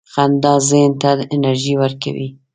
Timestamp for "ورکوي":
1.81-2.27